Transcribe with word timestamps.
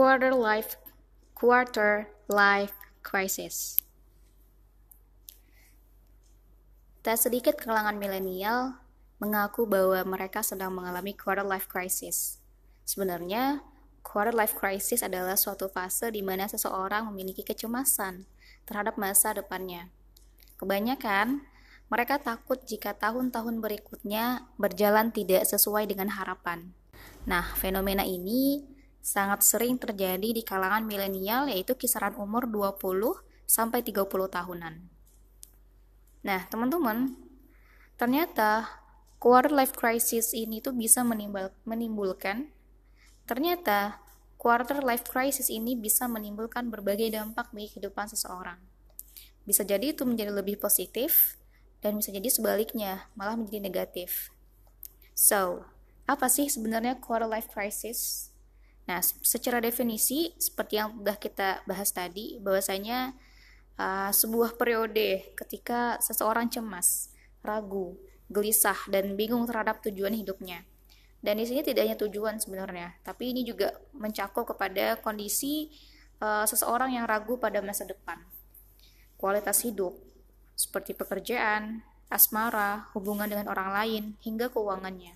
quarter 0.00 0.32
life 0.32 0.80
quarter 1.36 2.08
life 2.24 2.72
crisis. 3.04 3.76
Tak 7.04 7.20
sedikit 7.20 7.60
kalangan 7.60 8.00
milenial 8.00 8.80
mengaku 9.20 9.68
bahwa 9.68 10.00
mereka 10.08 10.40
sedang 10.40 10.72
mengalami 10.72 11.12
quarter 11.12 11.44
life 11.44 11.68
crisis. 11.68 12.40
Sebenarnya, 12.88 13.60
quarter 14.00 14.32
life 14.32 14.56
crisis 14.56 15.04
adalah 15.04 15.36
suatu 15.36 15.68
fase 15.68 16.08
di 16.08 16.24
mana 16.24 16.48
seseorang 16.48 17.04
memiliki 17.12 17.44
kecemasan 17.44 18.24
terhadap 18.64 18.96
masa 18.96 19.36
depannya. 19.36 19.92
Kebanyakan, 20.56 21.44
mereka 21.92 22.16
takut 22.16 22.56
jika 22.64 22.96
tahun-tahun 22.96 23.60
berikutnya 23.60 24.48
berjalan 24.56 25.12
tidak 25.12 25.44
sesuai 25.44 25.92
dengan 25.92 26.08
harapan. 26.16 26.72
Nah, 27.28 27.52
fenomena 27.60 28.00
ini 28.00 28.64
sangat 29.00 29.40
sering 29.44 29.80
terjadi 29.80 30.36
di 30.36 30.44
kalangan 30.44 30.84
milenial 30.84 31.48
yaitu 31.48 31.76
kisaran 31.76 32.16
umur 32.20 32.44
20 32.44 32.76
sampai 33.48 33.80
30 33.80 34.06
tahunan. 34.06 34.74
Nah, 36.20 36.40
teman-teman, 36.52 37.16
ternyata 37.96 38.68
quarter 39.16 39.52
life 39.52 39.72
crisis 39.76 40.36
ini 40.36 40.60
tuh 40.60 40.76
bisa 40.76 41.00
menimbul, 41.04 41.52
menimbulkan 41.64 42.52
ternyata 43.24 44.00
quarter 44.40 44.80
life 44.80 45.04
crisis 45.04 45.52
ini 45.52 45.76
bisa 45.76 46.08
menimbulkan 46.08 46.72
berbagai 46.72 47.12
dampak 47.12 47.52
bagi 47.52 47.68
kehidupan 47.76 48.08
seseorang. 48.08 48.56
Bisa 49.44 49.64
jadi 49.64 49.92
itu 49.92 50.08
menjadi 50.08 50.32
lebih 50.32 50.56
positif 50.56 51.36
dan 51.80 51.96
bisa 51.96 52.12
jadi 52.12 52.28
sebaliknya, 52.28 53.08
malah 53.16 53.36
menjadi 53.36 53.60
negatif. 53.60 54.32
So, 55.16 55.64
apa 56.08 56.32
sih 56.32 56.48
sebenarnya 56.48 57.00
quarter 57.00 57.28
life 57.28 57.52
crisis? 57.52 58.29
Nah, 58.90 58.98
secara 59.06 59.62
definisi 59.62 60.34
seperti 60.34 60.82
yang 60.82 60.98
sudah 60.98 61.14
kita 61.14 61.62
bahas 61.62 61.94
tadi, 61.94 62.42
bahwasanya 62.42 63.14
uh, 63.78 64.10
sebuah 64.10 64.58
periode 64.58 65.30
ketika 65.38 65.94
seseorang 66.02 66.50
cemas, 66.50 67.14
ragu, 67.38 67.94
gelisah 68.26 68.90
dan 68.90 69.14
bingung 69.14 69.46
terhadap 69.46 69.78
tujuan 69.86 70.10
hidupnya. 70.10 70.66
Dan 71.22 71.38
di 71.38 71.46
sini 71.46 71.62
tidak 71.62 71.86
hanya 71.86 71.98
tujuan 72.02 72.42
sebenarnya, 72.42 72.98
tapi 73.06 73.30
ini 73.30 73.46
juga 73.46 73.78
mencakup 73.94 74.42
kepada 74.50 74.98
kondisi 74.98 75.70
uh, 76.18 76.42
seseorang 76.42 76.90
yang 76.98 77.06
ragu 77.06 77.38
pada 77.38 77.62
masa 77.62 77.86
depan. 77.86 78.18
Kualitas 79.14 79.62
hidup 79.62 79.94
seperti 80.58 80.98
pekerjaan, 80.98 81.86
asmara, 82.10 82.90
hubungan 82.98 83.30
dengan 83.30 83.46
orang 83.54 83.70
lain, 83.70 84.04
hingga 84.18 84.50
keuangannya. 84.50 85.14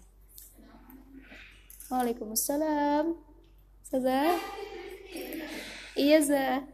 Waalaikumsalam. 1.91 3.33
Iya. 5.94 6.64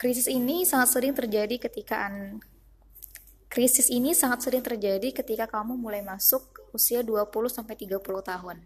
Krisis 0.00 0.28
ini 0.32 0.64
sangat 0.64 0.88
sering 0.96 1.12
terjadi 1.12 1.60
ketika 1.60 2.08
an 2.08 2.40
Krisis 3.50 3.90
ini 3.90 4.14
sangat 4.14 4.46
sering 4.46 4.62
terjadi 4.62 5.10
ketika 5.10 5.50
kamu 5.50 5.74
mulai 5.74 6.06
masuk 6.06 6.70
usia 6.70 7.02
20 7.02 7.50
sampai 7.50 7.74
30 7.74 7.98
tahun. 8.22 8.62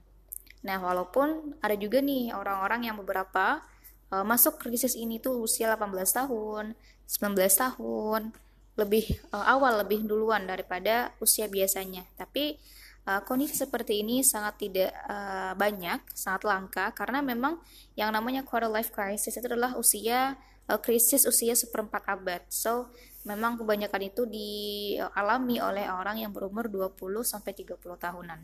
Nah, 0.61 0.77
walaupun 0.77 1.57
ada 1.65 1.73
juga 1.73 2.05
nih 2.05 2.37
orang-orang 2.37 2.93
yang 2.93 3.01
beberapa 3.01 3.65
uh, 4.13 4.25
masuk 4.29 4.61
krisis 4.61 4.93
ini 4.93 5.17
tuh 5.17 5.41
usia 5.41 5.73
18 5.73 5.89
tahun, 6.05 6.77
19 7.09 7.17
tahun, 7.37 8.37
lebih 8.75 9.07
uh, 9.31 9.47
awal 9.47 9.87
lebih 9.87 10.03
duluan 10.07 10.47
daripada 10.47 11.15
usia 11.23 11.47
biasanya. 11.47 12.03
Tapi 12.19 12.59
uh, 13.07 13.23
kondisi 13.23 13.55
seperti 13.55 14.03
ini 14.03 14.27
sangat 14.27 14.59
tidak 14.59 14.91
uh, 15.07 15.55
banyak 15.55 16.03
sangat 16.11 16.43
langka 16.43 16.91
karena 16.93 17.23
memang 17.23 17.63
yang 17.95 18.11
namanya 18.11 18.43
quarter 18.43 18.71
life 18.71 18.91
crisis 18.91 19.39
itu 19.39 19.47
adalah 19.47 19.79
usia 19.79 20.35
uh, 20.67 20.81
krisis 20.81 21.29
usia 21.29 21.55
seperempat 21.55 22.03
abad. 22.11 22.43
So 22.51 22.91
memang 23.25 23.57
kebanyakan 23.57 24.03
itu 24.05 24.29
dialami 24.29 25.63
oleh 25.63 25.89
orang 25.89 26.21
yang 26.21 26.33
berumur 26.35 26.69
20 26.69 26.99
sampai 27.25 27.57
30 27.57 27.81
tahunan. 27.81 28.41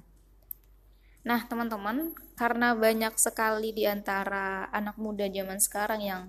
Nah, 1.21 1.45
teman-teman, 1.45 2.17
karena 2.33 2.73
banyak 2.73 3.13
sekali 3.21 3.77
di 3.77 3.85
antara 3.85 4.73
anak 4.73 4.97
muda 4.97 5.29
zaman 5.29 5.61
sekarang 5.61 6.01
yang 6.01 6.23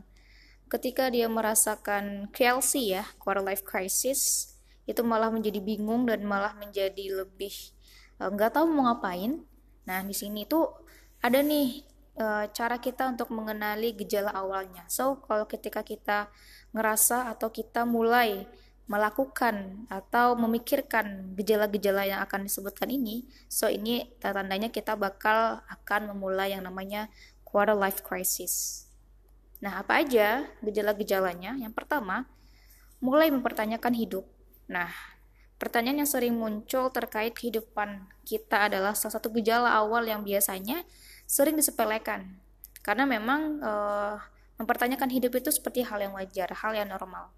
ketika 0.72 1.12
dia 1.12 1.28
merasakan 1.28 2.32
KLC 2.32 2.96
ya, 2.96 3.04
quarter 3.20 3.44
life 3.44 3.68
crisis, 3.68 4.56
itu 4.88 5.04
malah 5.04 5.28
menjadi 5.28 5.59
bingung 5.59 6.08
dan 6.08 6.24
malah 6.24 6.56
menjadi 6.56 7.22
lebih 7.22 7.52
eh, 8.18 8.30
nggak 8.32 8.50
uh, 8.50 8.54
tahu 8.56 8.66
mau 8.72 8.88
ngapain. 8.88 9.44
Nah, 9.84 10.00
di 10.08 10.16
sini 10.16 10.48
tuh 10.48 10.72
ada 11.20 11.44
nih 11.44 11.84
uh, 12.18 12.48
cara 12.56 12.80
kita 12.80 13.12
untuk 13.12 13.36
mengenali 13.36 13.92
gejala 14.00 14.31
awalnya. 14.31 14.88
So, 14.88 15.20
kalau 15.28 15.44
ketika 15.46 15.84
kita 15.84 16.31
ngerasa 16.72 17.28
atau 17.36 17.52
kita 17.52 17.84
mulai 17.84 18.48
melakukan 18.90 19.88
atau 19.88 20.36
memikirkan 20.36 21.31
gejala-gejala 21.36 22.04
yang 22.08 22.20
akan 22.24 22.48
disebutkan 22.48 22.92
ini, 22.92 23.24
so 23.48 23.72
ini 23.72 24.12
tandanya 24.20 24.68
kita 24.68 25.00
bakal 25.00 25.64
akan 25.68 26.12
memulai 26.12 26.52
yang 26.52 26.68
namanya 26.68 27.08
quarter 27.48 27.76
life 27.76 28.04
crisis. 28.04 28.91
Nah, 29.62 29.86
apa 29.86 30.02
aja 30.02 30.50
gejala-gejalanya? 30.66 31.54
Yang 31.62 31.74
pertama, 31.78 32.26
mulai 32.98 33.30
mempertanyakan 33.30 33.94
hidup. 33.94 34.26
Nah, 34.66 34.90
pertanyaan 35.62 36.02
yang 36.02 36.10
sering 36.10 36.34
muncul 36.34 36.90
terkait 36.90 37.38
kehidupan 37.38 38.10
kita 38.26 38.70
adalah 38.70 38.98
salah 38.98 39.22
satu 39.22 39.30
gejala 39.38 39.70
awal 39.78 40.02
yang 40.10 40.26
biasanya 40.26 40.82
sering 41.30 41.54
disepelekan. 41.54 42.42
Karena 42.82 43.06
memang 43.06 43.62
e, 43.62 43.72
mempertanyakan 44.58 45.10
hidup 45.14 45.38
itu 45.38 45.54
seperti 45.54 45.86
hal 45.86 46.02
yang 46.02 46.18
wajar, 46.18 46.50
hal 46.50 46.74
yang 46.74 46.90
normal. 46.90 47.30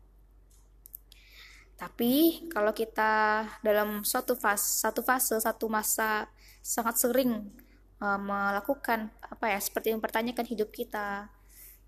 Tapi 1.76 2.48
kalau 2.48 2.72
kita 2.72 3.44
dalam 3.60 4.08
suatu 4.08 4.40
fase, 4.40 4.88
satu 4.88 5.04
fase, 5.04 5.36
satu 5.44 5.68
masa 5.68 6.32
sangat 6.64 6.96
sering 7.04 7.52
e, 8.00 8.08
melakukan 8.08 9.12
apa 9.20 9.52
ya, 9.52 9.60
seperti 9.60 9.92
mempertanyakan 9.92 10.48
hidup 10.48 10.72
kita, 10.72 11.28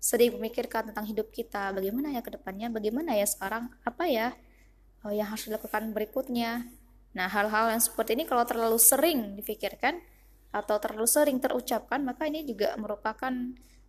sering 0.06 0.38
memikirkan 0.38 0.94
tentang 0.94 1.02
hidup 1.10 1.34
kita, 1.34 1.74
bagaimana 1.74 2.14
ya 2.14 2.22
ke 2.22 2.30
depannya, 2.38 2.70
bagaimana 2.70 3.18
ya 3.18 3.26
sekarang, 3.26 3.74
apa 3.82 4.06
ya 4.06 4.38
uh, 5.02 5.10
yang 5.10 5.26
harus 5.26 5.50
dilakukan 5.50 5.90
berikutnya. 5.90 6.70
Nah, 7.18 7.26
hal-hal 7.26 7.74
yang 7.74 7.82
seperti 7.82 8.14
ini 8.14 8.22
kalau 8.22 8.46
terlalu 8.46 8.78
sering 8.78 9.34
difikirkan 9.34 9.98
atau 10.54 10.78
terlalu 10.78 11.10
sering 11.10 11.42
terucapkan, 11.42 12.06
maka 12.06 12.30
ini 12.30 12.46
juga 12.46 12.78
merupakan 12.78 13.34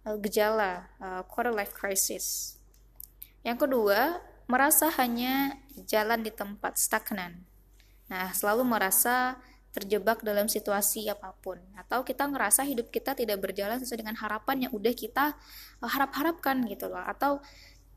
uh, 0.09 0.17
gejala 0.17 0.89
uh, 0.97 1.21
quarter 1.29 1.53
life 1.53 1.77
crisis. 1.77 2.57
Yang 3.45 3.69
kedua, 3.69 4.17
merasa 4.49 4.89
hanya 4.97 5.53
jalan 5.85 6.25
di 6.25 6.33
tempat 6.33 6.81
stagnan. 6.81 7.45
Nah, 8.09 8.33
selalu 8.33 8.65
merasa 8.65 9.37
terjebak 9.75 10.23
dalam 10.25 10.49
situasi 10.49 11.07
apa 11.11 11.35
pun. 11.39 11.59
Atau 11.77 12.01
kita 12.01 12.25
ngerasa 12.25 12.65
hidup 12.65 12.89
kita 12.89 13.13
tidak 13.13 13.37
berjalan 13.43 13.77
sesuai 13.81 14.01
dengan 14.01 14.15
harapan 14.17 14.67
yang 14.67 14.71
udah 14.73 14.93
kita 14.93 15.37
uh, 15.83 15.89
harap-harapkan 15.89 16.65
gitu 16.65 16.89
loh. 16.89 17.03
Atau 17.03 17.43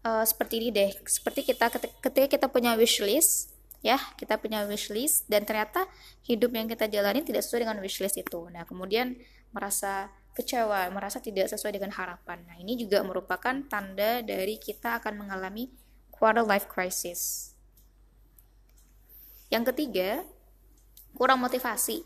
uh, 0.04 0.24
seperti 0.24 0.60
ini 0.60 0.68
deh 0.72 0.90
seperti 1.08 1.44
kita 1.44 1.72
ketika 2.00 2.26
kita 2.28 2.46
punya 2.48 2.76
wishlist 2.76 3.52
ya 3.80 3.96
kita 4.20 4.36
punya 4.36 4.68
wishlist 4.68 5.24
dan 5.24 5.48
ternyata 5.48 5.88
hidup 6.28 6.52
yang 6.52 6.68
kita 6.68 6.84
jalani 6.84 7.24
tidak 7.24 7.40
sesuai 7.44 7.64
dengan 7.64 7.80
wishlist 7.80 8.20
itu. 8.20 8.40
Nah 8.52 8.68
kemudian 8.68 9.16
merasa 9.56 10.12
kecewa 10.36 10.88
merasa 10.92 11.18
tidak 11.18 11.48
sesuai 11.48 11.80
dengan 11.80 11.92
harapan. 11.96 12.44
Nah 12.44 12.56
ini 12.60 12.76
juga 12.76 13.00
merupakan 13.02 13.56
tanda 13.66 14.20
dari 14.20 14.60
kita 14.60 15.00
akan 15.00 15.26
mengalami 15.26 15.72
quarter 16.12 16.44
life 16.44 16.68
crisis. 16.68 17.52
Yang 19.50 19.74
ketiga 19.74 20.22
kurang 21.14 21.42
motivasi. 21.42 22.02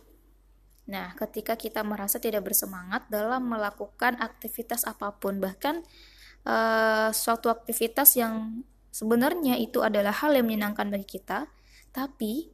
Nah, 0.84 1.16
ketika 1.16 1.56
kita 1.56 1.80
merasa 1.80 2.20
tidak 2.20 2.44
bersemangat 2.44 3.08
dalam 3.08 3.48
melakukan 3.48 4.20
aktivitas 4.20 4.84
apa 4.84 5.16
pun, 5.16 5.40
bahkan 5.40 5.80
uh, 6.44 7.08
suatu 7.08 7.48
aktivitas 7.48 8.20
yang 8.20 8.64
sebenarnya 8.92 9.56
itu 9.56 9.80
adalah 9.80 10.12
hal 10.12 10.36
yang 10.36 10.44
menyenangkan 10.44 10.92
bagi 10.92 11.18
kita, 11.18 11.48
tapi 11.90 12.52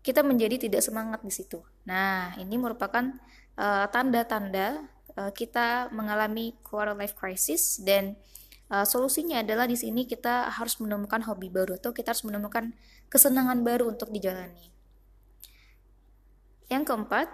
kita 0.00 0.22
menjadi 0.22 0.70
tidak 0.70 0.82
semangat 0.86 1.20
di 1.20 1.34
situ. 1.34 1.58
Nah, 1.90 2.30
ini 2.38 2.54
merupakan 2.54 3.10
eh, 3.58 3.86
tanda-tanda 3.90 4.86
uh, 5.18 5.34
kita 5.34 5.90
mengalami 5.90 6.54
quarter 6.62 6.94
life 6.94 7.18
crisis 7.18 7.82
dan 7.82 8.14
uh, 8.70 8.86
solusinya 8.86 9.42
adalah 9.42 9.66
di 9.66 9.74
sini 9.74 10.06
kita 10.06 10.46
harus 10.54 10.78
menemukan 10.78 11.26
hobi 11.26 11.50
baru 11.50 11.74
atau 11.74 11.90
kita 11.90 12.14
harus 12.14 12.22
menemukan 12.22 12.70
kesenangan 13.10 13.66
baru 13.66 13.90
untuk 13.90 14.14
dijalani. 14.14 14.75
Yang 16.66 16.82
keempat, 16.90 17.28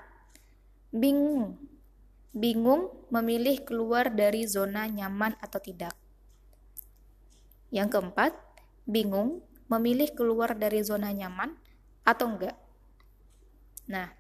bingung. 0.92 1.56
Bingung 2.32 2.92
memilih 3.12 3.64
keluar 3.64 4.08
dari 4.12 4.44
zona 4.48 4.88
nyaman 4.88 5.36
atau 5.40 5.60
tidak. 5.60 5.92
Yang 7.72 7.96
keempat, 7.96 8.32
bingung 8.84 9.40
memilih 9.72 10.12
keluar 10.12 10.52
dari 10.52 10.84
zona 10.84 11.08
nyaman 11.12 11.56
atau 12.04 12.28
enggak. 12.28 12.56
Nah, 13.88 14.12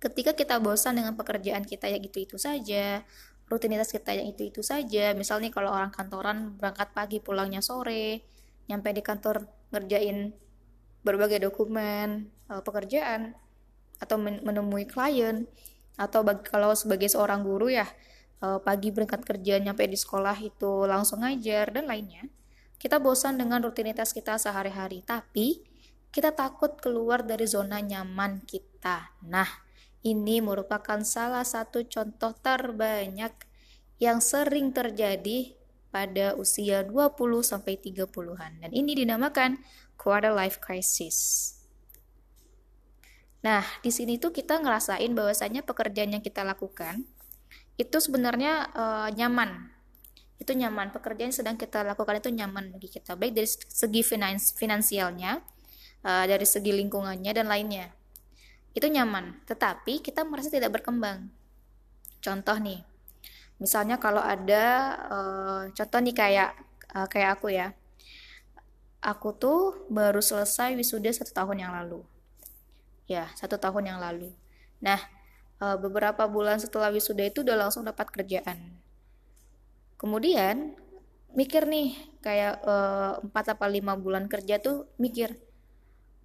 ketika 0.00 0.32
kita 0.32 0.56
bosan 0.56 0.96
dengan 0.96 1.12
pekerjaan 1.16 1.68
kita 1.68 1.92
yang 1.92 2.00
itu-itu 2.00 2.40
saja, 2.40 3.04
rutinitas 3.52 3.92
kita 3.92 4.16
yang 4.16 4.32
itu-itu 4.32 4.64
saja, 4.64 5.12
misalnya 5.12 5.52
kalau 5.52 5.68
orang 5.68 5.92
kantoran 5.92 6.56
berangkat 6.56 6.96
pagi 6.96 7.18
pulangnya 7.20 7.60
sore, 7.60 8.24
nyampe 8.72 8.88
di 8.96 9.02
kantor 9.04 9.44
ngerjain 9.74 10.32
berbagai 11.04 11.44
dokumen 11.44 12.30
uh, 12.48 12.62
pekerjaan 12.62 13.36
atau 14.00 14.16
menemui 14.18 14.88
klien 14.88 15.44
atau 16.00 16.24
bagi, 16.24 16.48
kalau 16.48 16.72
sebagai 16.72 17.12
seorang 17.12 17.44
guru 17.44 17.68
ya 17.68 17.84
uh, 18.40 18.58
pagi 18.64 18.88
berangkat 18.90 19.22
kerja 19.22 19.60
nyampe 19.60 19.84
di 19.84 20.00
sekolah 20.00 20.34
itu 20.40 20.88
langsung 20.88 21.20
ngajar 21.20 21.76
dan 21.76 21.84
lainnya 21.84 22.24
kita 22.80 22.96
bosan 22.96 23.36
dengan 23.36 23.60
rutinitas 23.60 24.16
kita 24.16 24.40
sehari-hari 24.40 25.04
tapi 25.04 25.60
kita 26.10 26.34
takut 26.34 26.74
keluar 26.82 27.22
dari 27.22 27.46
zona 27.46 27.78
nyaman 27.78 28.42
kita. 28.42 29.14
Nah, 29.30 29.46
ini 30.02 30.42
merupakan 30.42 30.98
salah 31.06 31.46
satu 31.46 31.86
contoh 31.86 32.34
terbanyak 32.34 33.30
yang 34.02 34.18
sering 34.18 34.74
terjadi 34.74 35.54
pada 35.90 36.34
usia 36.34 36.82
20 36.82 37.18
sampai 37.42 37.78
30-an 37.78 38.62
dan 38.62 38.70
ini 38.72 38.96
dinamakan 38.96 39.62
quarter 39.94 40.34
life 40.34 40.58
crisis. 40.58 41.59
Nah, 43.40 43.64
di 43.80 43.88
sini 43.88 44.20
tuh 44.20 44.36
kita 44.36 44.60
ngerasain 44.60 45.08
bahwasanya 45.16 45.64
pekerjaan 45.64 46.12
yang 46.12 46.20
kita 46.20 46.44
lakukan 46.44 47.08
itu 47.80 47.96
sebenarnya 47.96 48.68
uh, 48.76 49.08
nyaman. 49.16 49.72
Itu 50.36 50.52
nyaman. 50.52 50.92
Pekerjaan 50.92 51.32
yang 51.32 51.36
sedang 51.36 51.56
kita 51.56 51.80
lakukan 51.80 52.20
itu 52.20 52.28
nyaman 52.28 52.76
bagi 52.76 52.92
kita. 52.92 53.16
Baik 53.16 53.32
dari 53.40 53.48
segi 53.48 54.04
finans 54.04 54.52
finansialnya 54.52 55.40
uh, 56.04 56.24
dari 56.28 56.44
segi 56.44 56.76
lingkungannya 56.76 57.32
dan 57.32 57.48
lainnya. 57.48 57.88
Itu 58.76 58.92
nyaman. 58.92 59.48
Tetapi 59.48 60.04
kita 60.04 60.20
merasa 60.28 60.52
tidak 60.52 60.76
berkembang. 60.76 61.32
Contoh 62.20 62.56
nih. 62.60 62.84
Misalnya 63.56 63.96
kalau 63.96 64.20
ada 64.20 64.64
uh, 65.08 65.62
contoh 65.72 66.00
nih 66.04 66.12
kayak 66.12 66.50
uh, 66.92 67.08
kayak 67.08 67.40
aku 67.40 67.56
ya. 67.56 67.72
Aku 69.00 69.32
tuh 69.32 69.88
baru 69.88 70.20
selesai 70.20 70.76
wisuda 70.76 71.08
satu 71.08 71.32
tahun 71.32 71.64
yang 71.64 71.72
lalu 71.72 72.04
ya 73.10 73.26
satu 73.34 73.58
tahun 73.58 73.90
yang 73.90 73.98
lalu. 73.98 74.30
Nah 74.78 75.02
uh, 75.58 75.74
beberapa 75.82 76.30
bulan 76.30 76.62
setelah 76.62 76.94
wisuda 76.94 77.26
itu 77.26 77.42
udah 77.42 77.66
langsung 77.66 77.82
dapat 77.82 78.06
kerjaan. 78.14 78.78
Kemudian 79.98 80.78
mikir 81.34 81.66
nih 81.66 81.98
kayak 82.22 82.62
empat 83.26 83.44
uh, 83.50 83.52
apa 83.58 83.66
lima 83.66 83.98
bulan 83.98 84.30
kerja 84.30 84.62
tuh 84.62 84.86
mikir 85.02 85.34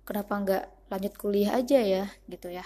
kenapa 0.05 0.33
nggak 0.37 0.63
lanjut 0.93 1.13
kuliah 1.17 1.57
aja 1.57 1.81
ya? 1.81 2.05
Gitu 2.29 2.53
ya. 2.53 2.63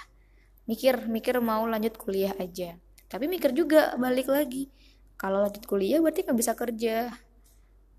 Mikir 0.67 1.07
mikir 1.07 1.39
mau 1.39 1.63
lanjut 1.63 1.95
kuliah 1.95 2.35
aja. 2.35 2.75
Tapi 3.07 3.25
mikir 3.25 3.55
juga 3.55 3.95
balik 3.95 4.27
lagi 4.27 4.67
kalau 5.15 5.47
lanjut 5.47 5.63
kuliah 5.63 6.03
berarti 6.03 6.27
nggak 6.27 6.39
bisa 6.39 6.53
kerja. 6.59 6.95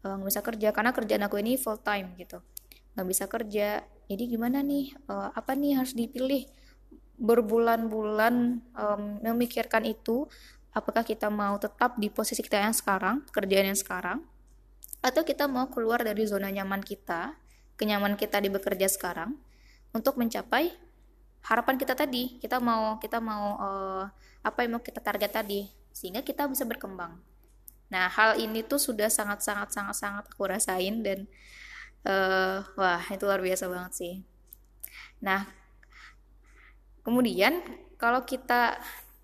Eh, 0.00 0.14
nggak 0.16 0.28
bisa 0.28 0.42
kerja 0.44 0.68
karena 0.72 0.92
kerjaan 0.92 1.24
aku 1.24 1.36
ini 1.40 1.56
full 1.56 1.80
time 1.80 2.12
gitu. 2.20 2.44
Nggak 2.94 3.08
bisa 3.08 3.24
kerja 3.26 3.84
jadi 4.10 4.26
gimana 4.26 4.58
nih 4.58 4.90
uh, 5.06 5.30
apa 5.30 5.54
nih 5.54 5.78
harus 5.78 5.94
dipilih 5.94 6.50
berbulan-bulan 7.14 8.58
um, 8.74 9.02
memikirkan 9.22 9.86
itu? 9.86 10.26
Apakah 10.74 11.06
kita 11.06 11.30
mau 11.30 11.54
tetap 11.62 11.94
di 11.94 12.10
posisi 12.10 12.42
kita 12.42 12.58
yang 12.58 12.74
sekarang 12.74 13.22
kerjaan 13.30 13.70
yang 13.70 13.78
sekarang 13.78 14.18
atau 14.98 15.22
kita 15.22 15.46
mau 15.46 15.70
keluar 15.70 16.02
dari 16.02 16.26
zona 16.26 16.50
nyaman 16.50 16.82
kita 16.82 17.38
kenyaman 17.78 18.18
kita 18.18 18.42
di 18.42 18.50
bekerja 18.50 18.90
sekarang 18.90 19.38
untuk 19.94 20.18
mencapai 20.18 20.74
harapan 21.46 21.78
kita 21.78 21.94
tadi? 21.94 22.34
Kita 22.42 22.58
mau 22.58 22.98
kita 22.98 23.22
mau 23.22 23.62
uh, 23.62 24.04
apa 24.42 24.58
yang 24.66 24.74
mau 24.74 24.82
kita 24.82 24.98
target 24.98 25.38
tadi 25.38 25.70
sehingga 25.94 26.26
kita 26.26 26.50
bisa 26.50 26.66
berkembang. 26.66 27.14
Nah 27.94 28.10
hal 28.10 28.42
ini 28.42 28.66
tuh 28.66 28.82
sudah 28.82 29.06
sangat 29.06 29.46
sangat 29.46 29.70
sangat 29.70 29.94
sangat 29.94 30.24
aku 30.26 30.50
rasain 30.50 31.02
dan 31.06 31.30
uh, 32.06 32.64
wah 32.76 33.02
itu 33.10 33.24
luar 33.24 33.40
biasa 33.40 33.66
banget 33.66 33.92
sih. 33.96 34.14
Nah 35.24 35.44
kemudian 37.04 37.64
kalau 38.00 38.24
kita 38.24 38.80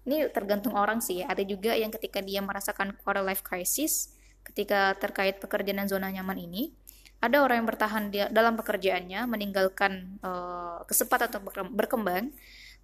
ini 0.07 0.31
tergantung 0.31 0.79
orang 0.79 1.03
sih. 1.03 1.27
Ada 1.27 1.43
juga 1.43 1.75
yang 1.75 1.91
ketika 1.91 2.23
dia 2.23 2.39
merasakan 2.41 2.95
quarter 3.03 3.27
life 3.27 3.43
crisis 3.43 4.15
ketika 4.47 4.95
terkait 5.03 5.43
pekerjaan 5.43 5.83
dan 5.83 5.91
zona 5.91 6.07
nyaman 6.07 6.39
ini 6.39 6.71
ada 7.19 7.43
orang 7.43 7.65
yang 7.65 7.69
bertahan 7.69 8.05
di 8.15 8.23
dalam 8.31 8.55
pekerjaannya 8.55 9.27
meninggalkan 9.27 10.23
uh, 10.23 10.87
kesempatan 10.87 11.33
untuk 11.33 11.43
berkembang. 11.75 12.31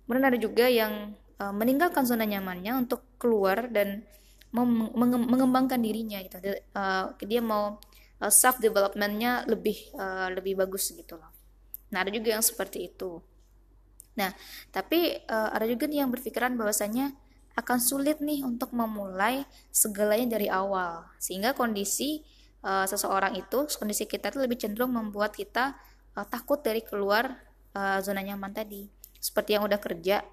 Kemudian 0.02 0.26
ada 0.26 0.38
juga 0.40 0.66
yang 0.66 1.14
uh, 1.38 1.54
meninggalkan 1.54 2.02
zona 2.02 2.26
nyamannya 2.26 2.74
untuk 2.74 3.06
keluar 3.22 3.70
dan 3.70 4.02
mengembangkan 4.52 5.80
dirinya 5.80 6.20
gitu. 6.20 6.36
Uh, 6.76 7.14
dia 7.24 7.40
mau 7.40 7.80
uh, 8.22 8.30
self 8.30 8.62
developmentnya 8.62 9.42
lebih 9.50 9.90
uh, 9.98 10.30
lebih 10.30 10.62
bagus 10.62 10.94
gitu 10.94 11.18
loh. 11.18 11.34
Nah 11.90 12.06
ada 12.06 12.10
juga 12.14 12.38
yang 12.38 12.44
seperti 12.44 12.86
itu. 12.86 13.18
Nah 14.14 14.30
tapi 14.70 15.18
uh, 15.26 15.50
ada 15.50 15.66
juga 15.66 15.90
yang 15.90 16.14
berpikiran 16.14 16.54
bahwasanya 16.54 17.10
akan 17.52 17.78
sulit 17.82 18.22
nih 18.24 18.46
untuk 18.46 18.72
memulai 18.72 19.44
segalanya 19.74 20.38
dari 20.38 20.48
awal. 20.48 21.04
Sehingga 21.20 21.52
kondisi 21.52 22.24
uh, 22.64 22.86
seseorang 22.86 23.36
itu 23.36 23.66
kondisi 23.76 24.08
kita 24.08 24.32
itu 24.32 24.38
lebih 24.40 24.56
cenderung 24.56 24.94
membuat 24.94 25.36
kita 25.36 25.76
uh, 26.16 26.24
takut 26.24 26.62
dari 26.64 26.80
keluar 26.80 27.28
uh, 27.76 27.98
zona 28.00 28.24
nyaman 28.24 28.54
tadi. 28.54 28.88
Seperti 29.18 29.58
yang 29.58 29.68
udah 29.68 29.78
kerja 29.78 30.24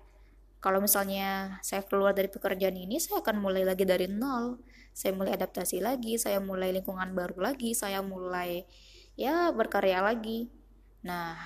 kalau 0.60 0.84
misalnya 0.84 1.60
saya 1.64 1.88
keluar 1.88 2.12
dari 2.12 2.28
pekerjaan 2.28 2.76
ini 2.76 3.00
saya 3.00 3.24
akan 3.24 3.40
mulai 3.40 3.64
lagi 3.64 3.88
dari 3.88 4.12
nol. 4.12 4.60
Saya 4.92 5.16
mulai 5.16 5.32
adaptasi 5.40 5.80
lagi 5.80 6.20
saya 6.20 6.44
mulai 6.44 6.76
lingkungan 6.76 7.16
baru 7.16 7.40
lagi 7.40 7.72
saya 7.72 8.04
mulai 8.04 8.68
ya 9.16 9.56
berkarya 9.56 10.04
lagi. 10.04 10.52
Nah 11.08 11.40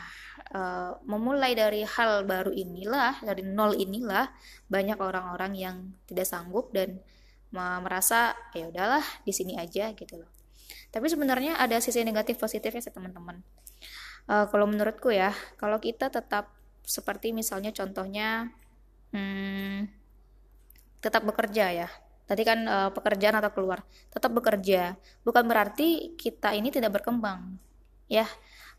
uh, 0.57 0.97
memulai 1.05 1.53
dari 1.53 1.85
hal 1.85 2.25
baru 2.25 2.49
inilah 2.49 3.21
dari 3.21 3.45
nol 3.45 3.77
inilah 3.77 4.33
banyak 4.65 4.97
orang-orang 4.97 5.53
yang 5.53 5.75
tidak 6.09 6.25
sanggup 6.25 6.73
dan 6.73 6.97
merasa 7.53 8.33
ya 8.57 8.65
udahlah 8.65 9.05
di 9.21 9.29
sini 9.29 9.53
aja 9.61 9.93
gitu 9.93 10.17
loh. 10.17 10.33
Tapi 10.89 11.05
sebenarnya 11.05 11.61
ada 11.61 11.77
sisi 11.77 12.01
negatif 12.01 12.41
positifnya 12.41 12.81
sih 12.81 12.89
teman-teman. 12.89 13.45
Uh, 14.25 14.49
kalau 14.49 14.65
menurutku 14.65 15.13
ya, 15.13 15.29
kalau 15.61 15.77
kita 15.77 16.09
tetap 16.09 16.49
seperti 16.81 17.29
misalnya 17.29 17.69
contohnya 17.69 18.49
hmm, 19.13 19.87
tetap 20.99 21.23
bekerja 21.23 21.85
ya. 21.85 21.89
Tadi 22.23 22.41
kan 22.47 22.59
uh, 22.65 22.89
pekerjaan 22.89 23.37
atau 23.37 23.51
keluar, 23.53 23.83
tetap 24.09 24.31
bekerja. 24.31 24.97
Bukan 25.21 25.43
berarti 25.45 26.15
kita 26.17 26.55
ini 26.55 26.71
tidak 26.71 26.99
berkembang. 26.99 27.59
Ya, 28.07 28.25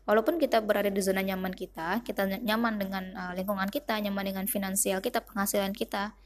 walaupun 0.03 0.37
kita 0.41 0.61
berada 0.61 0.91
di 0.91 1.01
zona 1.01 1.23
nyaman 1.23 1.53
kita, 1.53 2.03
kita 2.03 2.41
nyaman 2.41 2.77
dengan 2.77 3.03
uh, 3.15 3.33
lingkungan 3.37 3.69
kita, 3.69 3.97
nyaman 4.01 4.25
dengan 4.27 4.45
finansial 4.49 5.01
kita, 5.01 5.21
penghasilan 5.23 5.73
kita, 5.73 6.17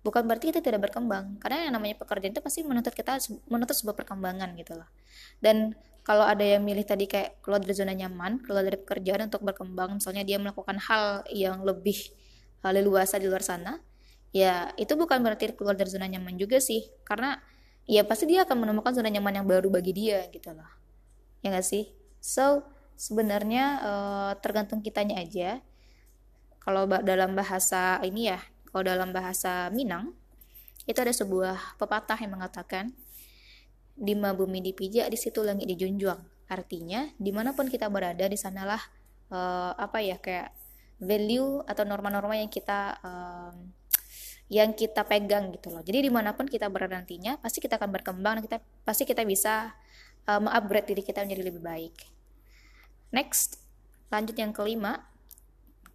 bukan 0.00 0.24
berarti 0.24 0.52
kita 0.52 0.60
tidak 0.64 0.88
berkembang 0.88 1.36
karena 1.36 1.68
yang 1.68 1.76
namanya 1.76 2.00
pekerjaan 2.00 2.32
itu 2.32 2.40
pasti 2.40 2.64
menuntut 2.64 2.96
kita 2.96 3.20
menuntut 3.52 3.76
sebuah 3.76 3.96
perkembangan 4.00 4.56
gitu 4.56 4.80
loh 4.80 4.88
dan 5.44 5.76
kalau 6.00 6.24
ada 6.24 6.40
yang 6.40 6.64
milih 6.64 6.88
tadi 6.88 7.04
kayak 7.04 7.44
keluar 7.44 7.60
dari 7.60 7.76
zona 7.76 7.92
nyaman 7.92 8.40
keluar 8.40 8.64
dari 8.64 8.80
pekerjaan 8.80 9.28
untuk 9.28 9.44
berkembang 9.44 10.00
misalnya 10.00 10.24
dia 10.24 10.40
melakukan 10.40 10.80
hal 10.80 11.28
yang 11.28 11.60
lebih 11.60 12.16
leluasa 12.68 13.16
di 13.16 13.24
luar 13.24 13.40
sana 13.40 13.80
ya 14.36 14.70
itu 14.76 14.92
bukan 14.94 15.24
berarti 15.24 15.56
keluar 15.56 15.74
dari 15.74 15.88
zona 15.88 16.06
nyaman 16.06 16.36
juga 16.36 16.60
sih. 16.60 16.84
Karena 17.08 17.40
ya 17.88 18.04
pasti 18.04 18.28
dia 18.28 18.44
akan 18.44 18.68
menemukan 18.68 18.92
zona 18.92 19.08
nyaman 19.08 19.42
yang 19.42 19.46
baru 19.48 19.72
bagi 19.72 19.96
dia 19.96 20.28
gitu 20.28 20.52
loh. 20.52 20.68
Ya 21.40 21.56
gak 21.56 21.64
sih? 21.64 21.96
So 22.20 22.68
sebenarnya 23.00 23.64
uh, 23.80 24.32
tergantung 24.44 24.84
kitanya 24.84 25.18
aja. 25.24 25.64
Kalau 26.60 26.84
dalam 26.84 27.32
bahasa 27.32 27.96
ini 28.04 28.28
ya 28.28 28.38
kalau 28.70 28.86
dalam 28.86 29.10
bahasa 29.10 29.66
Minang, 29.74 30.14
itu 30.86 30.98
ada 31.02 31.10
sebuah 31.10 31.76
pepatah 31.76 32.18
yang 32.22 32.38
mengatakan, 32.38 32.94
Dima 34.00 34.32
bumi 34.32 34.64
dipijak, 34.64 35.12
di 35.12 35.18
situ 35.18 35.44
langit 35.44 35.68
dijunjung. 35.68 36.24
Artinya, 36.48 37.10
di 37.20 37.34
mana 37.36 37.52
pun 37.52 37.68
kita 37.68 37.90
berada, 37.92 38.24
di 38.24 38.38
sanalah 38.38 38.80
uh, 39.28 39.76
apa 39.76 40.00
ya 40.00 40.16
kayak 40.16 40.56
value 41.00 41.64
atau 41.64 41.82
norma-norma 41.88 42.36
yang 42.36 42.52
kita 42.52 43.00
um, 43.00 43.72
yang 44.50 44.74
kita 44.74 45.06
pegang 45.06 45.54
gitu 45.54 45.70
loh. 45.70 45.80
Jadi 45.80 46.06
di 46.06 46.10
mana 46.10 46.34
pun 46.34 46.44
kita 46.44 46.66
berada 46.66 46.98
nantinya, 46.98 47.38
pasti 47.38 47.62
kita 47.62 47.78
akan 47.78 47.90
berkembang 47.94 48.38
dan 48.38 48.42
kita 48.44 48.58
pasti 48.82 49.06
kita 49.06 49.22
bisa 49.22 49.72
uh, 50.26 50.40
mengupgrade 50.42 50.90
diri 50.90 51.02
kita 51.06 51.22
menjadi 51.22 51.42
lebih 51.46 51.62
baik. 51.62 51.94
Next, 53.14 53.62
lanjut 54.10 54.34
yang 54.34 54.50
kelima, 54.50 55.06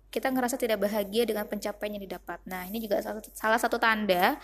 kita 0.07 0.31
ngerasa 0.31 0.55
tidak 0.55 0.88
bahagia 0.88 1.27
dengan 1.27 1.43
pencapaian 1.43 2.00
yang 2.00 2.03
didapat. 2.07 2.39
Nah, 2.47 2.63
ini 2.71 2.79
juga 2.79 3.03
salah 3.35 3.59
satu 3.59 3.75
tanda 3.75 4.39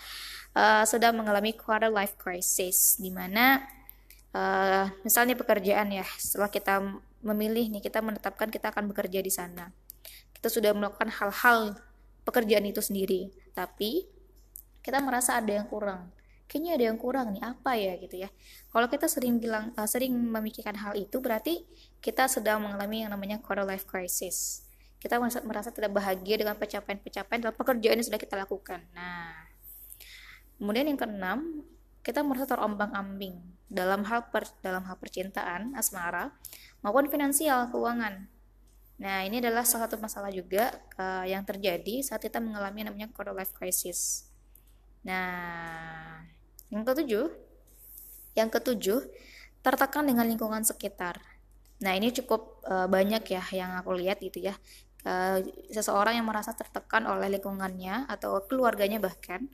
uh, 0.52 0.84
sedang 0.84 1.16
mengalami 1.16 1.56
quarter 1.56 1.88
life 1.88 2.20
crisis, 2.20 3.00
di 3.00 3.16
mana 3.16 3.64
uh, 4.36 4.92
misalnya 5.08 5.40
pekerjaan 5.40 5.88
ya, 5.88 6.04
setelah 6.20 6.52
kita 6.52 6.84
memilih 7.24 7.72
nih, 7.72 7.80
kita 7.80 8.04
menetapkan 8.04 8.52
kita 8.52 8.76
akan 8.76 8.92
bekerja 8.92 9.24
di 9.24 9.32
sana. 9.32 9.72
Kita 10.42 10.50
sudah 10.50 10.74
melakukan 10.74 11.14
hal-hal 11.14 11.78
pekerjaan 12.26 12.66
itu 12.66 12.82
sendiri. 12.82 13.30
Tapi 13.54 14.10
kita 14.82 14.98
merasa 14.98 15.38
ada 15.38 15.54
yang 15.54 15.70
kurang. 15.70 16.10
Kayaknya 16.50 16.72
ada 16.76 16.86
yang 16.90 16.98
kurang 16.98 17.28
nih 17.32 17.46
apa 17.46 17.72
ya 17.78 17.94
gitu 18.02 18.18
ya. 18.26 18.30
Kalau 18.74 18.90
kita 18.90 19.06
sering 19.06 19.38
bilang 19.38 19.72
uh, 19.78 19.86
sering 19.86 20.12
memikirkan 20.12 20.76
hal 20.76 20.98
itu 20.98 21.22
berarti 21.22 21.64
kita 22.02 22.26
sedang 22.28 22.66
mengalami 22.66 23.06
yang 23.06 23.14
namanya 23.14 23.38
quarter 23.40 23.64
life 23.64 23.86
crisis. 23.86 24.66
Kita 24.98 25.22
merasa, 25.22 25.40
merasa 25.46 25.70
tidak 25.70 25.94
bahagia 25.94 26.42
dengan 26.42 26.58
pencapaian-pencapaian 26.58 27.40
dalam 27.40 27.56
pekerjaan 27.56 28.02
yang 28.02 28.08
sudah 28.10 28.20
kita 28.20 28.36
lakukan. 28.36 28.84
Nah 28.92 29.48
kemudian 30.58 30.90
yang 30.90 31.00
keenam 31.00 31.64
kita 32.02 32.26
merasa 32.26 32.50
terombang-ambing 32.50 33.38
dalam 33.70 34.04
hal 34.10 34.28
per, 34.34 34.50
dalam 34.66 34.84
hal 34.90 34.98
percintaan 34.98 35.78
asmara 35.78 36.34
maupun 36.84 37.08
finansial 37.08 37.70
keuangan 37.70 38.28
Nah, 39.02 39.26
ini 39.26 39.42
adalah 39.42 39.66
salah 39.66 39.90
satu 39.90 39.98
masalah 39.98 40.30
juga 40.30 40.70
uh, 41.02 41.26
yang 41.26 41.42
terjadi 41.42 42.06
saat 42.06 42.22
kita 42.22 42.38
mengalami 42.38 42.86
namanya 42.86 43.10
quarter 43.10 43.34
life 43.34 43.50
crisis. 43.50 44.30
Nah, 45.02 46.22
yang 46.70 46.86
ketujuh, 46.86 47.34
yang 48.38 48.54
ketujuh, 48.54 49.02
tertekan 49.66 50.06
dengan 50.06 50.30
lingkungan 50.30 50.62
sekitar. 50.62 51.18
Nah, 51.82 51.98
ini 51.98 52.14
cukup 52.14 52.62
uh, 52.70 52.86
banyak 52.86 53.26
ya 53.26 53.42
yang 53.50 53.74
aku 53.82 53.98
lihat 53.98 54.22
gitu 54.22 54.38
ya. 54.38 54.54
Uh, 55.02 55.42
seseorang 55.74 56.22
yang 56.22 56.30
merasa 56.30 56.54
tertekan 56.54 57.10
oleh 57.10 57.26
lingkungannya 57.34 58.06
atau 58.06 58.38
keluarganya 58.46 59.02
bahkan 59.02 59.50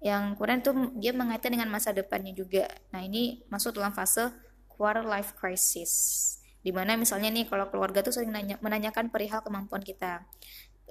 yang 0.00 0.32
kemudian 0.32 0.64
itu 0.64 0.72
dia 0.96 1.12
mengaitkan 1.12 1.52
dengan 1.52 1.68
masa 1.68 1.92
depannya 1.92 2.32
juga. 2.32 2.72
Nah, 2.96 3.04
ini 3.04 3.44
masuk 3.52 3.76
dalam 3.76 3.92
fase 3.92 4.32
quarter 4.64 5.04
life 5.04 5.36
crisis 5.36 6.37
di 6.68 6.72
mana 6.76 7.00
misalnya 7.00 7.32
nih 7.32 7.48
kalau 7.48 7.72
keluarga 7.72 8.04
tuh 8.04 8.12
sering 8.12 8.28
nanya, 8.28 8.60
menanyakan 8.60 9.08
perihal 9.08 9.40
kemampuan 9.40 9.80
kita. 9.80 10.20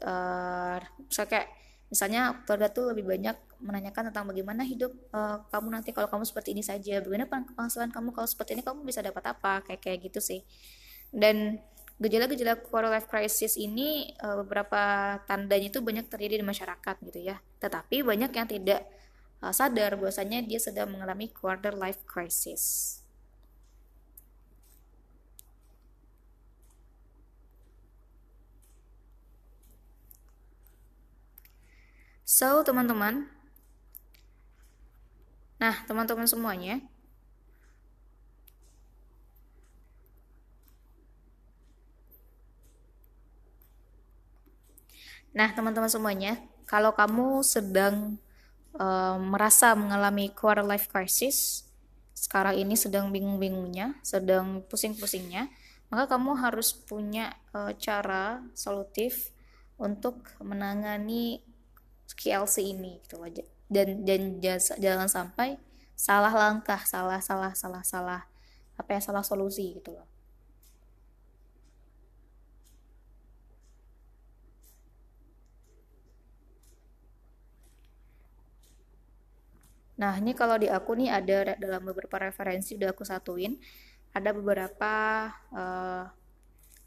Uh, 0.02 0.82
misalnya 1.06 1.30
kayak 1.30 1.48
misalnya 1.94 2.22
keluarga 2.50 2.74
tuh 2.74 2.90
lebih 2.90 3.06
banyak 3.06 3.38
menanyakan 3.62 4.10
tentang 4.10 4.26
bagaimana 4.26 4.66
hidup 4.66 4.90
uh, 5.14 5.46
kamu 5.54 5.78
nanti 5.78 5.94
kalau 5.94 6.10
kamu 6.10 6.26
seperti 6.26 6.58
ini 6.58 6.66
saja. 6.66 6.98
Bagaimana 6.98 7.30
penghasilan 7.54 7.94
kamu 7.94 8.10
kalau 8.10 8.26
seperti 8.26 8.58
ini 8.58 8.66
kamu 8.66 8.90
bisa 8.90 9.06
dapat 9.06 9.22
apa? 9.30 9.62
Kayak 9.70 9.86
kayak 9.86 9.98
gitu 10.10 10.18
sih. 10.18 10.42
Dan 11.14 11.62
gejala-gejala 12.02 12.58
quarter 12.58 12.90
life 12.90 13.06
crisis 13.06 13.54
ini 13.54 14.18
uh, 14.26 14.42
beberapa 14.42 15.14
tandanya 15.30 15.70
itu 15.70 15.86
banyak 15.86 16.10
terjadi 16.10 16.42
di 16.42 16.46
masyarakat 16.46 16.96
gitu 17.06 17.22
ya. 17.22 17.38
Tetapi 17.62 18.02
banyak 18.02 18.34
yang 18.34 18.50
tidak 18.50 18.82
uh, 19.46 19.54
sadar 19.54 19.94
bahwasanya 19.94 20.42
dia 20.42 20.58
sedang 20.58 20.90
mengalami 20.90 21.30
quarter 21.30 21.78
life 21.78 22.02
crisis 22.10 22.98
So, 32.28 32.60
teman-teman. 32.60 33.24
Nah, 35.64 35.80
teman-teman 35.88 36.28
semuanya. 36.28 36.84
Nah, 45.32 45.56
teman-teman 45.56 45.88
semuanya, 45.88 46.36
kalau 46.68 46.92
kamu 46.92 47.48
sedang 47.48 48.20
uh, 48.76 49.16
merasa 49.16 49.72
mengalami 49.80 50.28
quarter 50.28 50.68
life 50.68 50.92
crisis, 50.92 51.64
sekarang 52.12 52.60
ini 52.60 52.76
sedang 52.76 53.08
bingung-bingungnya, 53.08 54.04
sedang 54.04 54.68
pusing-pusingnya, 54.68 55.48
maka 55.88 56.20
kamu 56.20 56.36
harus 56.44 56.76
punya 56.76 57.40
uh, 57.56 57.72
cara 57.80 58.44
solutif 58.52 59.32
untuk 59.80 60.28
menangani 60.44 61.40
QLC 62.16 62.64
ini 62.64 63.02
gitu 63.04 63.20
loh. 63.20 63.30
Dan 63.68 64.08
dan 64.08 64.40
jangan 64.80 65.10
sampai 65.12 65.60
salah 65.98 66.32
langkah 66.32 66.80
salah 66.86 67.20
salah 67.20 67.52
salah 67.58 67.84
salah 67.84 68.22
apa 68.78 68.90
ya 68.96 69.02
salah 69.02 69.26
solusi 69.26 69.76
gitu 69.76 69.92
loh. 69.98 70.08
Nah, 79.98 80.14
ini 80.22 80.32
kalau 80.38 80.62
di 80.62 80.70
aku 80.70 80.94
nih 80.94 81.10
ada 81.10 81.58
dalam 81.58 81.82
beberapa 81.90 82.22
referensi 82.22 82.78
udah 82.78 82.94
aku 82.94 83.02
satuin, 83.02 83.58
ada 84.14 84.30
beberapa 84.30 84.94
uh, 85.50 86.06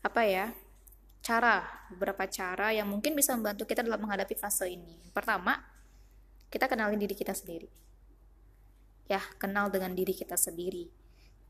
apa 0.00 0.23
ya 0.25 0.55
cara, 1.21 1.65
beberapa 1.93 2.25
cara 2.27 2.73
yang 2.73 2.89
mungkin 2.89 3.12
bisa 3.12 3.37
membantu 3.37 3.69
kita 3.69 3.85
dalam 3.85 4.00
menghadapi 4.00 4.35
fase 4.37 4.73
ini. 4.73 4.97
Pertama, 5.12 5.61
kita 6.49 6.67
kenalin 6.67 6.99
diri 6.99 7.15
kita 7.15 7.37
sendiri. 7.37 7.69
Ya, 9.07 9.21
kenal 9.39 9.69
dengan 9.69 9.93
diri 9.93 10.17
kita 10.17 10.35
sendiri. 10.35 10.89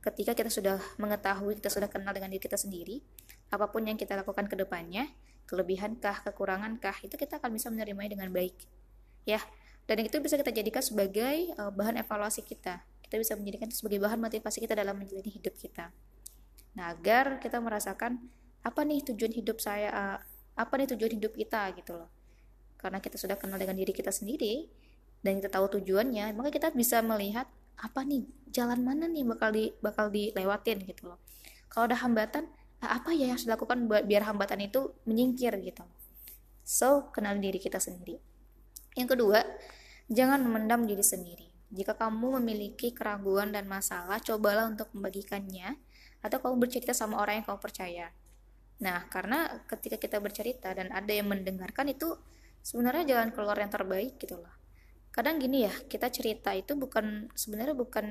Ketika 0.00 0.32
kita 0.32 0.48
sudah 0.48 0.80
mengetahui, 0.96 1.60
kita 1.60 1.68
sudah 1.68 1.88
kenal 1.92 2.16
dengan 2.16 2.32
diri 2.32 2.40
kita 2.40 2.56
sendiri, 2.56 3.04
apa 3.52 3.68
pun 3.68 3.84
yang 3.84 4.00
kita 4.00 4.16
lakukan 4.16 4.48
ke 4.48 4.56
depannya, 4.56 5.12
kelebihankah, 5.44 6.24
kekurangankah, 6.24 7.04
itu 7.04 7.14
kita 7.20 7.36
akan 7.36 7.52
bisa 7.52 7.68
menerimanya 7.68 8.16
dengan 8.16 8.32
baik. 8.32 8.56
Ya, 9.28 9.44
dan 9.84 10.00
itu 10.00 10.16
bisa 10.24 10.40
kita 10.40 10.54
jadikan 10.54 10.80
sebagai 10.80 11.52
uh, 11.60 11.68
bahan 11.68 12.00
evaluasi 12.00 12.46
kita. 12.46 12.80
Kita 13.04 13.20
bisa 13.20 13.36
menjadikan 13.36 13.68
itu 13.68 13.84
sebagai 13.84 14.00
bahan 14.00 14.22
motivasi 14.22 14.64
kita 14.64 14.72
dalam 14.72 14.96
menjalani 14.96 15.28
hidup 15.28 15.52
kita. 15.58 15.92
Nah, 16.78 16.94
agar 16.94 17.42
kita 17.42 17.58
merasakan 17.58 18.22
apa 18.60 18.80
nih 18.84 19.00
tujuan 19.12 19.32
hidup 19.32 19.58
saya 19.58 19.88
uh, 19.90 20.18
apa 20.56 20.72
nih 20.76 20.92
tujuan 20.96 21.12
hidup 21.16 21.32
kita 21.32 21.72
gitu 21.76 21.96
loh. 21.96 22.10
Karena 22.76 23.00
kita 23.00 23.16
sudah 23.16 23.36
kenal 23.36 23.56
dengan 23.60 23.76
diri 23.76 23.92
kita 23.92 24.12
sendiri 24.12 24.68
dan 25.20 25.40
kita 25.40 25.52
tahu 25.52 25.80
tujuannya 25.80 26.32
maka 26.32 26.48
kita 26.52 26.72
bisa 26.72 27.00
melihat 27.04 27.48
apa 27.80 28.04
nih 28.04 28.24
jalan 28.52 28.80
mana 28.84 29.08
nih 29.08 29.24
bakal 29.24 29.52
di 29.52 29.72
bakal 29.80 30.12
dilewatin 30.12 30.84
gitu 30.84 31.12
loh. 31.12 31.18
Kalau 31.72 31.88
ada 31.88 31.96
hambatan 32.00 32.48
apa 32.80 33.12
ya 33.12 33.28
yang 33.28 33.36
harus 33.36 33.44
dilakukan 33.44 33.84
buat 33.88 34.08
biar 34.08 34.24
hambatan 34.28 34.64
itu 34.64 34.92
menyingkir 35.04 35.52
gitu. 35.60 35.84
So 36.64 37.08
kenal 37.12 37.36
diri 37.40 37.60
kita 37.60 37.80
sendiri. 37.80 38.20
Yang 38.96 39.16
kedua 39.16 39.40
jangan 40.12 40.44
memendam 40.44 40.84
diri 40.84 41.04
sendiri. 41.04 41.48
Jika 41.70 41.94
kamu 41.94 42.42
memiliki 42.42 42.90
keraguan 42.90 43.54
dan 43.54 43.70
masalah 43.70 44.18
cobalah 44.18 44.66
untuk 44.66 44.90
membagikannya 44.90 45.78
atau 46.20 46.36
kamu 46.42 46.66
bercerita 46.66 46.92
sama 46.92 47.16
orang 47.22 47.40
yang 47.40 47.46
kamu 47.46 47.60
percaya 47.62 48.06
Nah, 48.80 49.04
karena 49.12 49.60
ketika 49.68 50.00
kita 50.00 50.18
bercerita 50.18 50.72
dan 50.72 50.88
ada 50.92 51.12
yang 51.12 51.28
mendengarkan 51.28 51.92
itu 51.92 52.16
sebenarnya 52.64 53.16
jalan 53.16 53.28
keluar 53.32 53.56
yang 53.60 53.72
terbaik 53.72 54.16
gitu 54.16 54.40
loh. 54.40 54.52
Kadang 55.12 55.36
gini 55.42 55.68
ya, 55.68 55.74
kita 55.90 56.08
cerita 56.08 56.54
itu 56.56 56.72
bukan 56.78 57.28
sebenarnya 57.34 57.76
bukan 57.76 58.06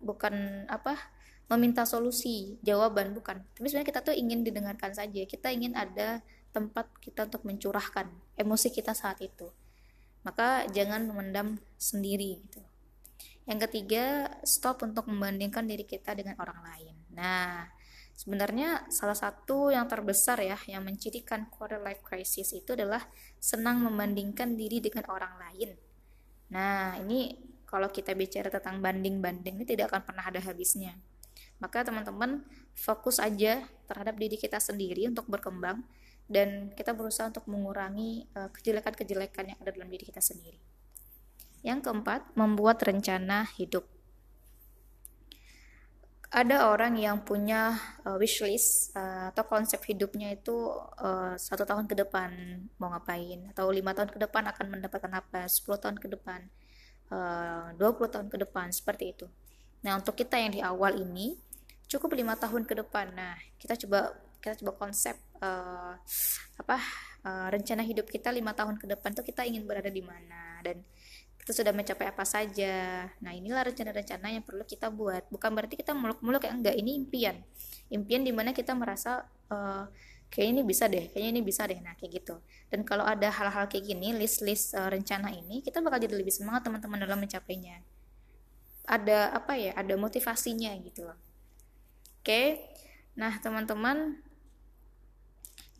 bukan 0.00 0.64
apa 0.70 0.96
meminta 1.50 1.82
solusi, 1.84 2.56
jawaban 2.62 3.12
bukan. 3.12 3.42
Tapi 3.58 3.66
sebenarnya 3.66 3.90
kita 3.90 4.00
tuh 4.06 4.14
ingin 4.14 4.46
didengarkan 4.46 4.94
saja. 4.94 5.20
Kita 5.26 5.50
ingin 5.50 5.74
ada 5.74 6.22
tempat 6.54 6.86
kita 7.02 7.26
untuk 7.26 7.42
mencurahkan 7.42 8.06
emosi 8.38 8.68
kita 8.70 8.94
saat 8.94 9.18
itu. 9.20 9.50
Maka 10.22 10.70
jangan 10.70 11.10
memendam 11.10 11.58
sendiri 11.74 12.38
gitu. 12.46 12.62
Yang 13.50 13.66
ketiga, 13.66 14.30
stop 14.46 14.86
untuk 14.86 15.10
membandingkan 15.10 15.66
diri 15.66 15.82
kita 15.82 16.14
dengan 16.14 16.38
orang 16.38 16.62
lain. 16.62 16.94
Nah, 17.18 17.66
Sebenarnya 18.20 18.84
salah 18.92 19.16
satu 19.16 19.72
yang 19.72 19.88
terbesar 19.88 20.44
ya 20.44 20.60
yang 20.68 20.84
mencirikan 20.84 21.48
quarter 21.48 21.80
life 21.80 22.04
crisis 22.04 22.52
itu 22.52 22.76
adalah 22.76 23.00
senang 23.40 23.80
membandingkan 23.80 24.60
diri 24.60 24.76
dengan 24.84 25.08
orang 25.08 25.40
lain. 25.40 25.72
Nah, 26.52 27.00
ini 27.00 27.32
kalau 27.64 27.88
kita 27.88 28.12
bicara 28.12 28.52
tentang 28.52 28.84
banding-banding 28.84 29.56
ini 29.56 29.64
tidak 29.64 29.88
akan 29.88 30.04
pernah 30.04 30.28
ada 30.28 30.36
habisnya. 30.36 31.00
Maka 31.64 31.80
teman-teman 31.80 32.44
fokus 32.76 33.24
aja 33.24 33.64
terhadap 33.88 34.20
diri 34.20 34.36
kita 34.36 34.60
sendiri 34.60 35.08
untuk 35.08 35.24
berkembang 35.24 35.80
dan 36.28 36.76
kita 36.76 36.92
berusaha 36.92 37.32
untuk 37.32 37.48
mengurangi 37.48 38.28
uh, 38.36 38.52
kejelekan-kejelekan 38.52 39.56
yang 39.56 39.58
ada 39.64 39.72
dalam 39.72 39.88
diri 39.88 40.04
kita 40.04 40.20
sendiri. 40.20 40.60
Yang 41.64 41.88
keempat, 41.88 42.36
membuat 42.36 42.84
rencana 42.84 43.48
hidup 43.56 43.88
ada 46.30 46.70
orang 46.70 46.94
yang 46.94 47.26
punya 47.26 47.74
uh, 48.06 48.14
wishlist 48.14 48.94
uh, 48.94 49.34
atau 49.34 49.42
konsep 49.50 49.82
hidupnya 49.82 50.30
itu 50.30 50.54
uh, 51.02 51.34
satu 51.34 51.66
tahun 51.66 51.90
ke 51.90 51.98
depan 52.06 52.30
mau 52.78 52.94
ngapain 52.94 53.50
atau 53.50 53.66
lima 53.74 53.90
tahun 53.90 54.14
ke 54.14 54.18
depan 54.22 54.46
akan 54.54 54.66
mendapatkan 54.78 55.10
apa 55.10 55.50
10 55.50 55.66
tahun 55.82 55.96
ke 55.98 56.06
depan 56.14 56.46
uh, 57.10 57.74
20 57.74 58.14
tahun 58.14 58.26
ke 58.30 58.46
depan 58.46 58.70
seperti 58.70 59.18
itu. 59.18 59.26
Nah 59.82 59.98
untuk 59.98 60.14
kita 60.14 60.38
yang 60.38 60.54
di 60.54 60.62
awal 60.62 61.02
ini 61.02 61.34
cukup 61.90 62.14
lima 62.14 62.38
tahun 62.38 62.62
ke 62.62 62.78
depan. 62.78 63.10
Nah 63.10 63.34
kita 63.58 63.74
coba 63.74 64.14
kita 64.38 64.54
coba 64.62 64.86
konsep 64.86 65.18
uh, 65.42 65.98
apa 66.62 66.78
uh, 67.26 67.50
rencana 67.50 67.82
hidup 67.82 68.06
kita 68.06 68.30
lima 68.30 68.54
tahun 68.54 68.78
ke 68.78 68.86
depan 68.86 69.18
tuh 69.18 69.26
kita 69.26 69.42
ingin 69.42 69.66
berada 69.66 69.90
di 69.90 70.00
mana 70.00 70.62
dan 70.62 70.78
kita 71.50 71.66
sudah 71.66 71.74
mencapai 71.74 72.06
apa 72.06 72.22
saja. 72.22 73.10
Nah, 73.18 73.34
inilah 73.34 73.66
rencana-rencana 73.66 74.38
yang 74.38 74.46
perlu 74.46 74.62
kita 74.62 74.86
buat. 74.86 75.26
Bukan 75.34 75.50
berarti 75.50 75.74
kita 75.74 75.98
muluk-muluk 75.98 76.46
ya 76.46 76.54
enggak, 76.54 76.78
ini 76.78 76.94
impian. 76.94 77.42
Impian 77.90 78.22
di 78.22 78.30
mana 78.30 78.54
kita 78.54 78.70
merasa 78.70 79.26
uh, 79.50 79.90
kayaknya 80.30 80.62
ini 80.62 80.62
bisa 80.62 80.86
deh 80.86 81.10
kayaknya 81.10 81.30
ini 81.34 81.42
bisa 81.42 81.66
deh 81.66 81.82
nah 81.82 81.90
kayak 81.98 82.22
gitu 82.22 82.38
dan 82.70 82.86
kalau 82.86 83.02
ada 83.02 83.34
hal-hal 83.34 83.66
kayak 83.66 83.82
gini 83.82 84.14
list-list 84.14 84.78
uh, 84.78 84.86
rencana 84.86 85.34
ini 85.34 85.58
kita 85.58 85.82
bakal 85.82 85.98
jadi 85.98 86.14
lebih 86.14 86.30
semangat 86.30 86.70
teman-teman 86.70 87.02
dalam 87.02 87.18
mencapainya 87.18 87.82
ada 88.86 89.34
apa 89.34 89.58
ya 89.58 89.74
ada 89.74 89.98
motivasinya 89.98 90.70
gitu 90.86 91.02
loh 91.02 91.18
oke 92.22 92.42
nah 93.18 93.34
teman-teman 93.42 94.22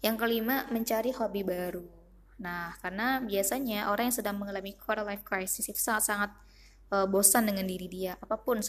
yang 0.03 0.19
kelima 0.19 0.67
mencari 0.75 1.15
hobi 1.15 1.47
baru 1.47 2.00
nah 2.41 2.73
karena 2.81 3.21
biasanya 3.21 3.93
orang 3.93 4.09
yang 4.09 4.17
sedang 4.17 4.41
mengalami 4.41 4.73
quarter 4.81 5.05
life 5.05 5.21
crisis 5.23 5.69
itu 5.69 5.77
sangat-sangat 5.77 6.33
uh, 6.91 7.07
bosan 7.07 7.47
dengan 7.47 7.65
diri 7.65 7.87
dia. 7.87 8.19
Apa 8.19 8.37
pun 8.37 8.61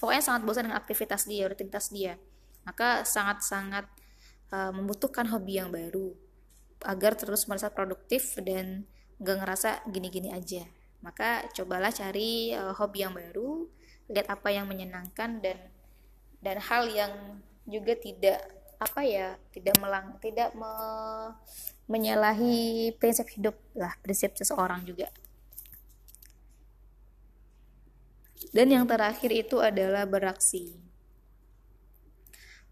pokoknya 0.00 0.22
sangat 0.22 0.42
bosan 0.46 0.70
dengan 0.70 0.80
aktivitas 0.80 1.26
dia 1.26 1.44
rutinitas 1.50 1.90
dia. 1.90 2.16
Maka 2.64 3.04
sangat-sangat 3.04 3.84
uh, 4.54 4.72
membutuhkan 4.72 5.28
hobi 5.28 5.60
yang 5.60 5.68
baru 5.68 6.14
agar 6.84 7.16
terus 7.18 7.44
merasa 7.48 7.72
produktif 7.72 8.36
dan 8.40 8.88
gak 9.20 9.40
ngerasa 9.42 9.70
gini-gini 9.90 10.32
aja. 10.32 10.64
Maka 11.04 11.44
cobalah 11.52 11.92
cari 11.92 12.56
uh, 12.56 12.72
hobi 12.72 13.04
yang 13.04 13.12
baru 13.12 13.68
lihat 14.08 14.28
apa 14.28 14.52
yang 14.52 14.68
menyenangkan 14.68 15.40
dan 15.40 15.58
dan 16.44 16.60
hal 16.60 16.84
yang 16.92 17.40
juga 17.64 17.96
tidak 17.96 18.44
apa 18.80 19.00
ya 19.06 19.36
tidak 19.54 19.76
melang 19.78 20.16
tidak 20.18 20.50
me, 20.56 20.72
menyalahi 21.86 22.92
prinsip 22.96 23.28
hidup 23.34 23.56
lah 23.76 23.92
prinsip 24.00 24.34
seseorang 24.36 24.82
juga 24.86 25.08
dan 28.54 28.70
yang 28.70 28.86
terakhir 28.86 29.30
itu 29.34 29.58
adalah 29.60 30.06
beraksi 30.06 30.84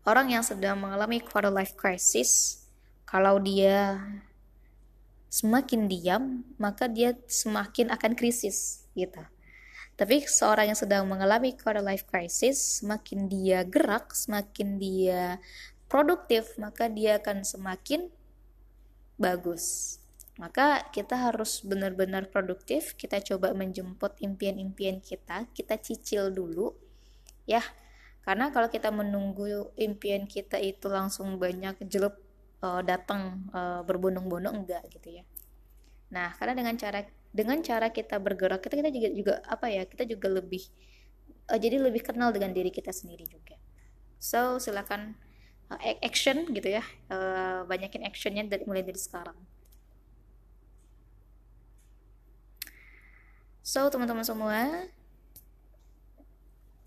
orang 0.02 0.34
yang 0.34 0.44
sedang 0.44 0.78
mengalami 0.78 1.22
quarter 1.22 1.50
life 1.52 1.78
crisis, 1.78 2.62
kalau 3.06 3.38
dia 3.38 4.02
semakin 5.32 5.86
diam, 5.88 6.24
maka 6.58 6.90
dia 6.90 7.16
semakin 7.30 7.88
akan 7.94 8.12
krisis 8.18 8.84
gitu. 8.92 9.22
Tapi 9.94 10.24
seorang 10.24 10.72
yang 10.72 10.78
sedang 10.78 11.06
mengalami 11.06 11.54
quarter 11.54 11.84
life 11.84 12.08
crisis, 12.08 12.82
semakin 12.82 13.30
dia 13.30 13.62
gerak, 13.62 14.10
semakin 14.16 14.80
dia 14.80 15.38
produktif, 15.92 16.56
maka 16.56 16.88
dia 16.88 17.20
akan 17.20 17.44
semakin 17.44 18.08
bagus. 19.20 20.00
Maka 20.40 20.88
kita 20.88 21.20
harus 21.28 21.60
benar-benar 21.60 22.32
produktif, 22.32 22.96
kita 22.96 23.20
coba 23.20 23.52
menjemput 23.52 24.16
impian-impian 24.24 25.04
kita, 25.04 25.44
kita 25.52 25.76
cicil 25.76 26.32
dulu 26.32 26.72
ya. 27.44 27.60
Karena 28.24 28.48
kalau 28.48 28.72
kita 28.72 28.88
menunggu 28.88 29.68
impian 29.76 30.24
kita 30.24 30.56
itu 30.56 30.88
langsung 30.88 31.36
banyak 31.36 31.76
jelup 31.92 32.16
uh, 32.64 32.80
datang 32.80 33.44
uh, 33.52 33.84
berbondong-bondong 33.84 34.64
enggak 34.64 34.88
gitu 34.88 35.20
ya. 35.20 35.24
Nah 36.14 36.32
karena 36.38 36.56
dengan 36.56 36.74
cara 36.80 37.04
dengan 37.28 37.58
cara 37.60 37.90
kita 37.90 38.16
bergerak 38.22 38.62
kita 38.62 38.78
kita 38.78 38.90
juga 38.94 39.08
juga 39.10 39.34
apa 39.44 39.66
ya 39.68 39.82
kita 39.84 40.06
juga 40.06 40.30
lebih 40.30 40.62
uh, 41.50 41.58
jadi 41.58 41.82
lebih 41.82 42.06
kenal 42.06 42.30
dengan 42.30 42.54
diri 42.54 42.70
kita 42.70 42.94
sendiri 42.94 43.26
juga. 43.26 43.58
So 44.22 44.62
silakan 44.62 45.18
uh, 45.78 45.96
action 46.04 46.48
gitu 46.52 46.68
ya. 46.68 46.84
Uh, 47.08 47.64
banyakin 47.64 48.04
actionnya 48.04 48.44
dari 48.44 48.64
mulai 48.68 48.84
dari 48.84 48.98
sekarang. 49.00 49.36
So 53.62 53.86
teman-teman 53.88 54.26
semua 54.26 54.90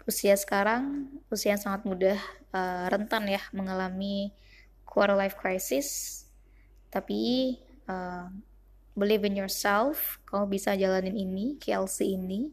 usia 0.06 0.38
sekarang 0.38 1.10
usia 1.34 1.58
yang 1.58 1.62
sangat 1.64 1.82
muda 1.88 2.14
uh, 2.54 2.86
rentan 2.92 3.26
ya 3.26 3.42
mengalami 3.56 4.36
quarter 4.84 5.18
life 5.18 5.40
crisis. 5.40 6.22
Tapi 6.92 7.56
uh, 7.88 8.28
believe 8.94 9.26
in 9.26 9.40
yourself 9.40 10.20
kamu 10.28 10.52
bisa 10.52 10.76
jalanin 10.76 11.16
ini 11.16 11.56
KLC 11.58 12.12
ini. 12.16 12.52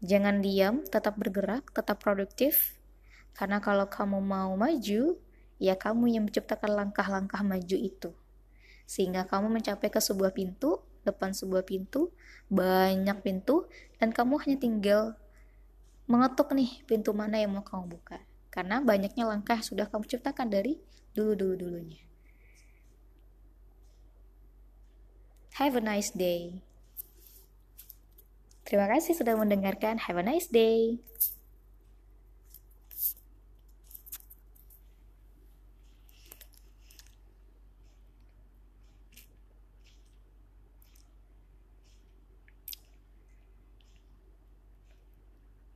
Jangan 0.00 0.40
diam 0.40 0.82
tetap 0.88 1.20
bergerak 1.20 1.70
tetap 1.70 2.00
produktif. 2.00 2.78
Karena 3.36 3.62
kalau 3.62 3.86
kamu 3.86 4.18
mau 4.18 4.56
maju 4.58 5.14
ya 5.58 5.74
kamu 5.74 6.14
yang 6.14 6.24
menciptakan 6.26 6.74
langkah-langkah 6.74 7.42
maju 7.42 7.76
itu 7.76 8.10
sehingga 8.88 9.28
kamu 9.28 9.60
mencapai 9.60 9.92
ke 9.92 10.00
sebuah 10.00 10.32
pintu 10.32 10.80
depan 11.04 11.36
sebuah 11.36 11.62
pintu 11.68 12.10
banyak 12.48 13.20
pintu 13.20 13.68
dan 14.00 14.14
kamu 14.14 14.40
hanya 14.44 14.56
tinggal 14.56 15.02
mengetuk 16.08 16.56
nih 16.56 16.80
pintu 16.88 17.12
mana 17.12 17.36
yang 17.36 17.52
mau 17.52 17.62
kamu 17.62 18.00
buka. 18.00 18.18
Karena 18.48 18.80
banyaknya 18.80 19.28
langkah 19.28 19.60
sudah 19.60 19.86
kamu 19.86 20.08
ciptakan 20.08 20.48
dari 20.48 20.80
dulu-dulu-dulunya. 21.12 22.00
Have 25.60 25.76
a 25.76 25.84
nice 25.84 26.10
day. 26.16 26.64
Terima 28.64 28.88
kasih 28.88 29.16
sudah 29.16 29.36
mendengarkan. 29.36 30.00
Have 30.00 30.16
a 30.16 30.24
nice 30.24 30.48
day. 30.48 30.96